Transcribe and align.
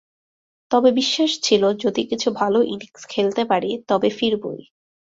তবে 0.71 0.89
বিশ্বাস 0.91 1.31
ছিল, 1.43 1.63
যদি 1.75 2.01
কিছু 2.05 2.29
ভালো 2.31 2.59
ইনিংস 2.63 3.03
খেলতে 3.09 3.43
পারি, 3.45 3.71
তবে 3.87 4.09
ফিরবই। 4.09 4.61